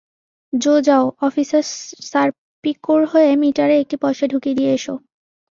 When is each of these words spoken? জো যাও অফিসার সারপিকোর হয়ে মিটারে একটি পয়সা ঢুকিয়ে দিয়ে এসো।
জো 0.53 0.73
যাও 0.87 1.05
অফিসার 1.21 1.63
সারপিকোর 2.09 3.01
হয়ে 3.05 3.31
মিটারে 3.41 3.75
একটি 3.79 3.95
পয়সা 4.03 4.25
ঢুকিয়ে 4.27 4.57
দিয়ে 4.57 4.71
এসো। 4.73 4.93